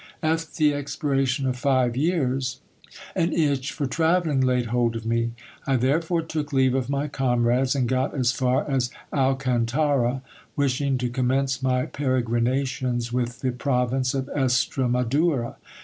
At 0.23 0.39
the 0.57 0.73
expiration 0.73 1.45
of 1.45 1.55
five 1.57 1.95
years, 1.95 2.59
an 3.13 3.33
itch 3.33 3.71
for 3.71 3.85
travelling 3.85 4.41
laid 4.41 4.65
hold 4.73 4.95
of 4.95 5.05
me. 5.05 5.33
I 5.67 5.75
therefore 5.75 6.23
took 6.23 6.51
leave 6.51 6.73
of 6.73 6.89
my 6.89 7.07
comrades 7.07 7.75
and 7.75 7.87
got 7.87 8.15
as 8.15 8.31
far 8.31 8.67
as 8.67 8.89
Alcantara, 9.13 10.23
wishing 10.55 10.97
to 10.97 11.09
commence 11.09 11.61
my 11.61 11.85
peregrinations 11.85 13.13
with 13.13 13.41
the 13.41 13.51
province 13.51 14.15
of 14.15 14.27
Estremadura. 14.35 15.57